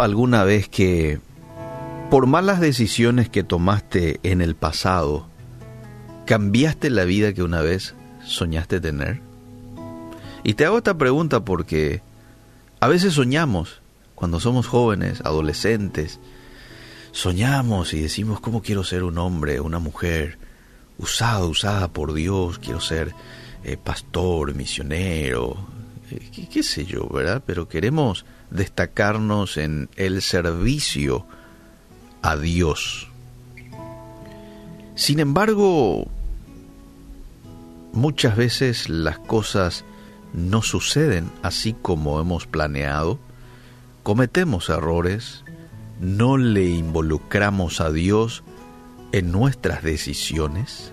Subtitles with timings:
[0.00, 1.20] alguna vez que
[2.10, 5.26] por malas decisiones que tomaste en el pasado,
[6.24, 7.94] cambiaste la vida que una vez
[8.24, 9.20] soñaste tener?
[10.44, 12.02] Y te hago esta pregunta porque
[12.80, 13.82] a veces soñamos,
[14.14, 16.20] cuando somos jóvenes, adolescentes,
[17.12, 20.38] soñamos y decimos, ¿cómo quiero ser un hombre, una mujer,
[20.98, 22.58] usado, usada por Dios?
[22.58, 23.14] Quiero ser
[23.64, 25.56] eh, pastor, misionero,
[26.10, 27.42] eh, qué sé yo, ¿verdad?
[27.44, 31.26] Pero queremos destacarnos en el servicio
[32.22, 33.08] a Dios.
[34.94, 36.08] Sin embargo,
[37.92, 39.84] muchas veces las cosas
[40.32, 43.18] no suceden así como hemos planeado,
[44.02, 45.44] cometemos errores,
[46.00, 48.42] no le involucramos a Dios
[49.12, 50.92] en nuestras decisiones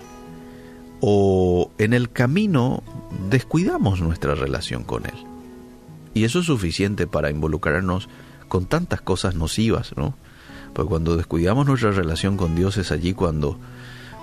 [1.06, 2.82] o en el camino
[3.30, 5.26] descuidamos nuestra relación con Él.
[6.14, 8.08] Y eso es suficiente para involucrarnos
[8.48, 10.16] con tantas cosas nocivas, ¿no?
[10.72, 13.60] Porque cuando descuidamos nuestra relación con Dios es allí cuando,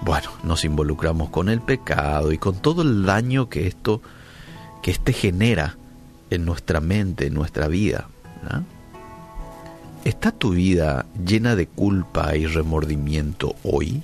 [0.00, 4.00] bueno, nos involucramos con el pecado y con todo el daño que esto,
[4.82, 5.76] que este genera
[6.30, 8.08] en nuestra mente, en nuestra vida.
[10.06, 14.02] ¿Está tu vida llena de culpa y remordimiento hoy?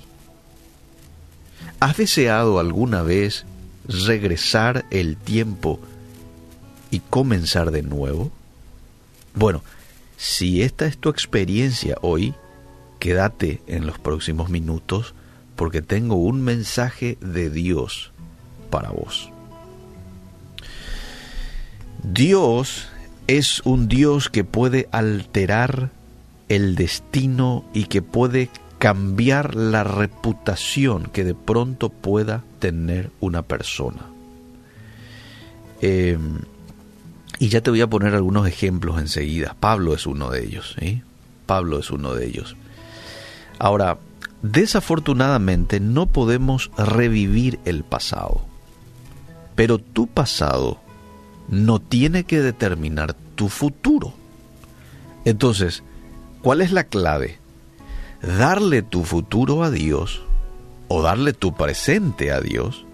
[1.79, 3.45] ¿Has deseado alguna vez
[3.87, 5.79] regresar el tiempo
[6.89, 8.31] y comenzar de nuevo?
[9.35, 9.63] Bueno,
[10.17, 12.33] si esta es tu experiencia hoy,
[12.97, 15.13] quédate en los próximos minutos
[15.55, 18.11] porque tengo un mensaje de Dios
[18.71, 19.29] para vos.
[22.01, 22.87] Dios
[23.27, 25.91] es un Dios que puede alterar
[26.49, 34.05] el destino y que puede cambiar la reputación que de pronto pueda tener una persona.
[35.81, 36.17] Eh,
[37.39, 39.55] y ya te voy a poner algunos ejemplos enseguida.
[39.59, 40.75] Pablo es uno de ellos.
[41.45, 42.55] Pablo es uno de ellos.
[43.59, 43.97] Ahora,
[44.41, 48.41] desafortunadamente no podemos revivir el pasado.
[49.55, 50.79] Pero tu pasado
[51.47, 54.13] no tiene que determinar tu futuro.
[55.25, 55.83] Entonces,
[56.41, 57.39] ¿cuál es la clave?
[58.21, 60.23] Darle tu futuro a Dios
[60.87, 62.85] o darle tu presente a Dios,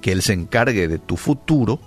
[0.00, 1.80] que Él se encargue de tu futuro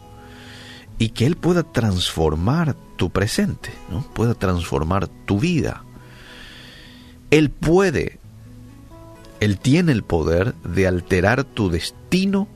[0.98, 4.02] y que Él pueda transformar tu presente, ¿no?
[4.14, 5.84] pueda transformar tu vida.
[7.32, 8.20] Él puede,
[9.40, 12.48] Él tiene el poder de alterar tu destino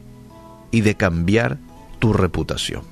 [0.72, 1.58] y de cambiar
[2.00, 2.84] tu reputación.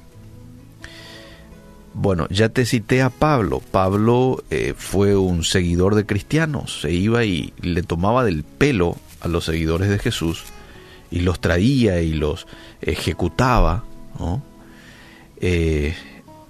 [1.99, 3.59] Bueno, ya te cité a Pablo.
[3.71, 6.81] Pablo eh, fue un seguidor de cristianos.
[6.81, 10.43] Se iba y le tomaba del pelo a los seguidores de Jesús
[11.09, 12.45] y los traía y los
[12.81, 13.83] ejecutaba.
[15.37, 15.95] Eh,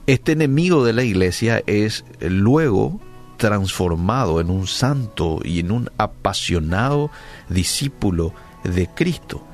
[0.05, 2.99] este enemigo de la iglesia es luego
[3.37, 7.09] transformado en un santo y en un apasionado
[7.47, 8.33] discípulo
[8.65, 9.47] de Cristo.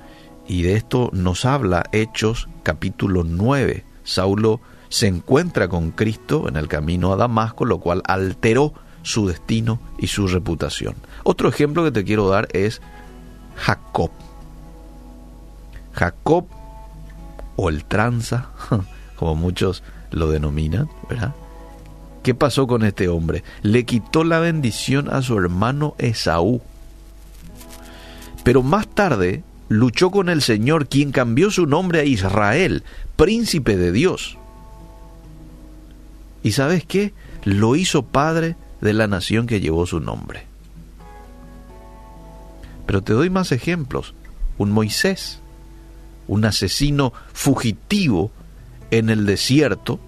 [0.48, 3.86] Y de esto nos habla Hechos capítulo 9.
[4.04, 4.60] Saulo
[4.94, 10.06] se encuentra con Cristo en el camino a Damasco, lo cual alteró su destino y
[10.06, 10.94] su reputación.
[11.24, 12.80] Otro ejemplo que te quiero dar es
[13.56, 14.12] Jacob.
[15.94, 16.46] Jacob
[17.56, 18.50] o el tranza
[19.16, 19.82] como muchos
[20.12, 21.34] lo denominan, ¿verdad?
[22.22, 23.44] ¿Qué pasó con este hombre?
[23.64, 26.62] Le quitó la bendición a su hermano Esaú.
[28.44, 32.84] Pero más tarde luchó con el Señor, quien cambió su nombre a Israel,
[33.16, 34.38] príncipe de Dios.
[36.44, 37.14] ¿Y sabes qué?
[37.46, 40.46] Lo hizo padre de la nación que llevó su nombre.
[42.86, 44.14] Pero te doy más ejemplos.
[44.58, 45.40] Un Moisés,
[46.28, 48.30] un asesino fugitivo
[48.92, 50.00] en el desierto,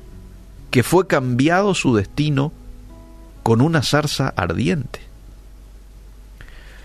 [0.69, 2.51] que fue cambiado su destino
[3.43, 4.99] con una zarza ardiente.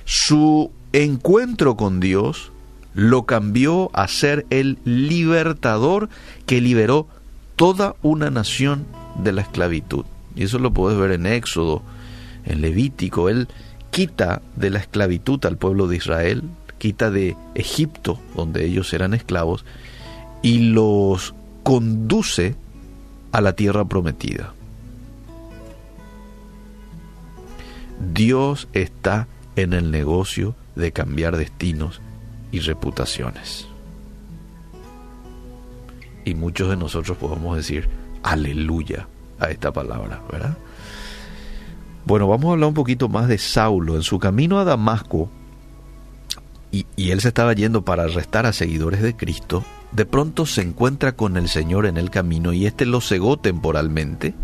[0.04, 2.52] Su encuentro con Dios
[2.94, 6.08] lo cambió a ser el libertador
[6.46, 7.08] que liberó
[7.56, 8.86] toda una nación
[9.16, 10.04] de la esclavitud.
[10.34, 11.82] Y eso lo puedes ver en Éxodo,
[12.44, 13.28] en Levítico.
[13.28, 13.48] Él
[13.90, 16.44] quita de la esclavitud al pueblo de Israel,
[16.78, 19.64] quita de Egipto, donde ellos eran esclavos,
[20.42, 22.54] y los conduce
[23.32, 24.54] a la tierra prometida.
[28.14, 32.00] Dios está en el negocio de cambiar destinos
[32.50, 33.66] y reputaciones.
[36.24, 37.88] Y muchos de nosotros podemos decir
[38.22, 39.08] aleluya
[39.38, 40.56] a esta palabra, ¿verdad?
[42.06, 43.94] Bueno, vamos a hablar un poquito más de Saulo.
[43.94, 45.30] En su camino a Damasco,
[46.72, 51.12] y, él se estaba yendo para arrestar a seguidores de Cristo, de pronto se encuentra
[51.12, 54.34] con el Señor en el camino y éste lo cegó temporalmente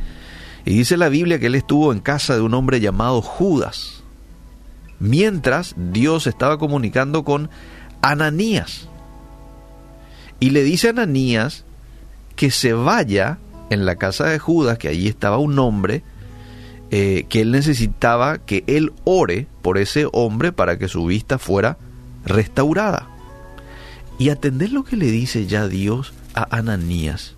[0.65, 4.03] Y dice la Biblia que él estuvo en casa de un hombre llamado Judas,
[4.99, 7.49] mientras Dios estaba comunicando con
[8.03, 8.89] Ananías.
[10.41, 11.65] Y le dice a Ananías
[12.35, 13.39] que se vaya
[13.71, 16.03] en la casa de Judas, que allí estaba un hombre,
[16.91, 21.79] eh, que él necesitaba que él ore por ese hombre para que su vista fuera
[22.25, 23.09] restaurada.
[24.19, 27.35] Y atender lo que le dice ya Dios a Ananías.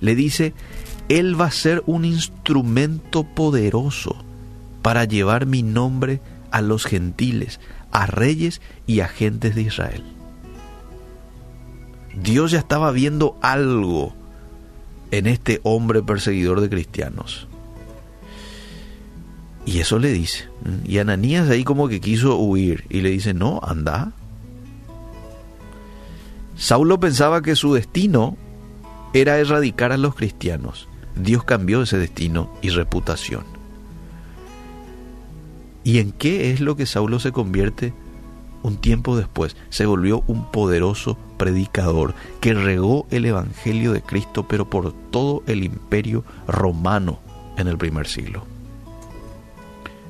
[0.00, 0.52] Le dice,
[1.08, 4.16] Él va a ser un instrumento poderoso
[4.82, 6.20] para llevar mi nombre
[6.50, 7.60] a los gentiles,
[7.92, 10.04] a reyes y a gentes de Israel.
[12.14, 14.14] Dios ya estaba viendo algo
[15.10, 17.48] en este hombre perseguidor de cristianos.
[19.64, 20.48] Y eso le dice.
[20.84, 24.12] Y Ananías ahí como que quiso huir y le dice, no, anda.
[26.56, 28.36] Saulo pensaba que su destino
[29.12, 30.88] era erradicar a los cristianos.
[31.16, 33.44] Dios cambió ese destino y reputación.
[35.82, 37.92] ¿Y en qué es lo que Saulo se convierte?
[38.66, 44.68] Un tiempo después se volvió un poderoso predicador que regó el Evangelio de Cristo, pero
[44.68, 47.20] por todo el imperio romano
[47.56, 48.42] en el primer siglo.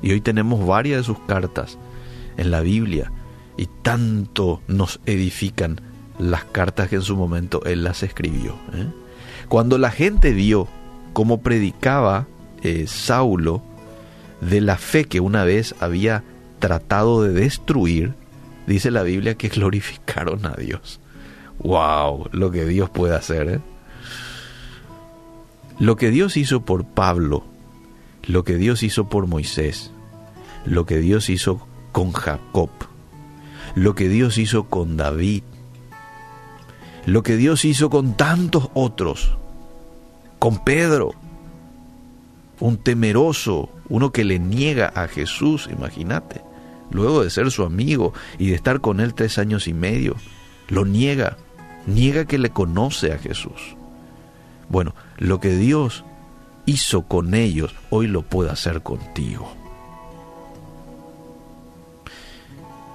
[0.01, 1.77] Y hoy tenemos varias de sus cartas
[2.35, 3.11] en la Biblia
[3.57, 5.79] y tanto nos edifican
[6.17, 8.55] las cartas que en su momento él las escribió.
[8.73, 8.87] ¿eh?
[9.49, 10.67] Cuando la gente vio
[11.13, 12.25] cómo predicaba
[12.63, 13.61] eh, Saulo
[14.41, 16.23] de la fe que una vez había
[16.57, 18.15] tratado de destruir,
[18.67, 20.99] dice la Biblia que glorificaron a Dios.
[21.59, 22.29] ¡Wow!
[22.31, 23.49] Lo que Dios puede hacer.
[23.49, 23.59] ¿eh?
[25.79, 27.43] Lo que Dios hizo por Pablo,
[28.23, 29.91] lo que Dios hizo por Moisés,
[30.65, 32.69] lo que Dios hizo con Jacob,
[33.75, 35.43] lo que Dios hizo con David,
[37.05, 39.37] lo que Dios hizo con tantos otros,
[40.39, 41.13] con Pedro,
[42.59, 46.41] un temeroso, uno que le niega a Jesús, imagínate,
[46.91, 50.15] luego de ser su amigo y de estar con él tres años y medio,
[50.69, 51.37] lo niega,
[51.85, 53.75] niega que le conoce a Jesús.
[54.69, 56.03] Bueno, lo que Dios
[56.65, 59.49] hizo con ellos, hoy lo puede hacer contigo.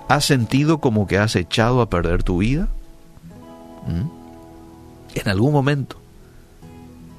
[0.09, 2.69] ¿Has sentido como que has echado a perder tu vida?
[3.87, 4.09] ¿Mm?
[5.15, 5.97] En algún momento.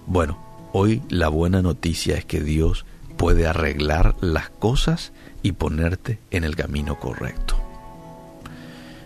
[0.06, 0.38] Bueno,
[0.74, 2.86] hoy la buena noticia es que Dios
[3.24, 7.56] puede arreglar las cosas y ponerte en el camino correcto.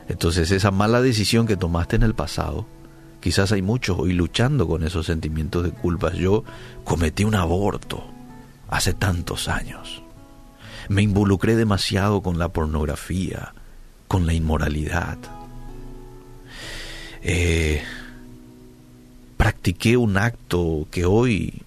[0.07, 2.65] Entonces esa mala decisión que tomaste en el pasado,
[3.21, 6.11] quizás hay muchos hoy luchando con esos sentimientos de culpa.
[6.13, 6.43] Yo
[6.83, 8.03] cometí un aborto
[8.69, 10.01] hace tantos años.
[10.89, 13.53] Me involucré demasiado con la pornografía,
[14.07, 15.19] con la inmoralidad.
[17.21, 17.83] Eh,
[19.37, 21.61] practiqué un acto que hoy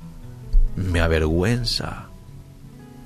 [0.75, 2.10] me avergüenza,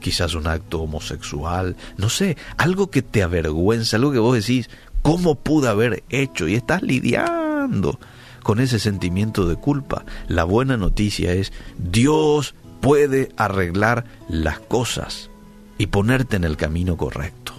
[0.04, 4.68] quizás un acto homosexual, no sé, algo que te avergüenza, algo que vos decís,
[5.00, 6.46] ¿cómo pude haber hecho?
[6.46, 7.98] Y estás lidiando
[8.42, 10.04] con ese sentimiento de culpa.
[10.28, 15.30] La buena noticia es, Dios puede arreglar las cosas
[15.78, 17.54] y ponerte en el camino correcto.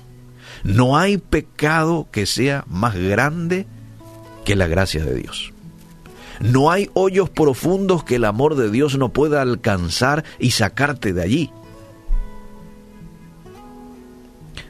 [0.63, 3.65] No hay pecado que sea más grande
[4.45, 5.51] que la gracia de Dios.
[6.39, 11.23] No hay hoyos profundos que el amor de Dios no pueda alcanzar y sacarte de
[11.23, 11.51] allí.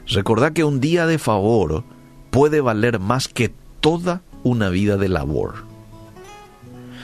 [0.08, 1.84] Recordad que un día de favor
[2.30, 5.64] puede valer más que toda una vida de labor.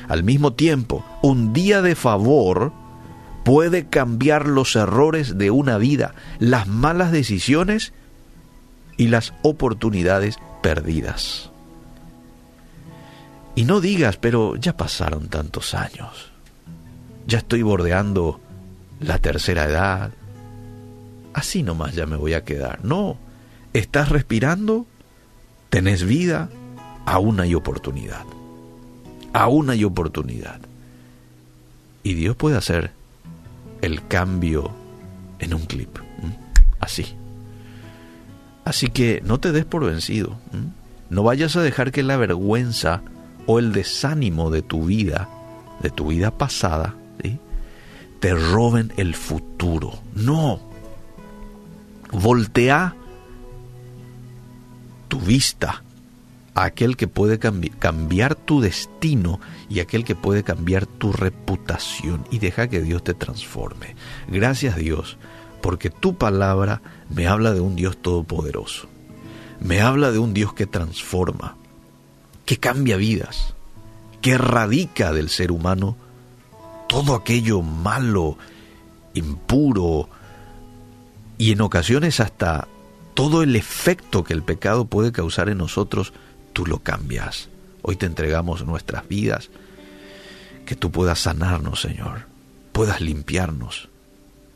[0.08, 2.72] Al mismo tiempo, un día de favor
[3.44, 7.92] puede cambiar los errores de una vida, las malas decisiones
[8.96, 11.50] y las oportunidades perdidas.
[13.54, 16.30] Y no digas, pero ya pasaron tantos años.
[17.26, 18.40] Ya estoy bordeando
[19.00, 20.12] la tercera edad.
[21.34, 22.84] Así nomás ya me voy a quedar.
[22.84, 23.16] No,
[23.72, 24.86] estás respirando,
[25.70, 26.50] tenés vida,
[27.06, 28.24] aún hay oportunidad.
[29.32, 30.60] Aún hay oportunidad.
[32.02, 32.90] Y Dios puede hacer
[33.80, 34.70] el cambio
[35.38, 35.98] en un clip.
[36.80, 37.14] Así.
[38.64, 40.36] Así que no te des por vencido.
[41.10, 43.02] No vayas a dejar que la vergüenza
[43.46, 45.28] o el desánimo de tu vida,
[45.80, 46.94] de tu vida pasada,
[48.20, 49.98] te roben el futuro.
[50.14, 50.71] No.
[52.12, 52.94] Voltea
[55.08, 55.82] tu vista
[56.54, 62.38] a aquel que puede cambiar tu destino y aquel que puede cambiar tu reputación y
[62.38, 63.96] deja que Dios te transforme.
[64.28, 65.16] Gracias Dios,
[65.62, 68.88] porque tu palabra me habla de un Dios todopoderoso.
[69.60, 71.56] Me habla de un Dios que transforma,
[72.44, 73.54] que cambia vidas,
[74.20, 75.96] que erradica del ser humano
[76.88, 78.36] todo aquello malo,
[79.14, 80.10] impuro
[81.42, 82.68] y en ocasiones hasta
[83.14, 86.12] todo el efecto que el pecado puede causar en nosotros,
[86.52, 87.48] tú lo cambias.
[87.82, 89.50] Hoy te entregamos nuestras vidas,
[90.66, 92.26] que tú puedas sanarnos, Señor,
[92.70, 93.88] puedas limpiarnos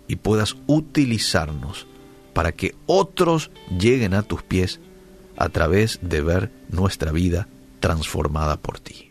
[0.07, 1.88] y puedas utilizarnos
[2.33, 4.78] para que otros lleguen a tus pies
[5.37, 7.49] a través de ver nuestra vida
[7.81, 9.05] transformada por ti.